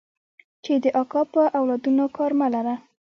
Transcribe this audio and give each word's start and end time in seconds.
چې 0.63 0.73
د 0.83 0.85
اکا 1.01 1.21
په 1.33 1.41
اولادونو 1.59 2.05
کار 2.17 2.31
مه 2.39 2.47
لره. 2.53 2.75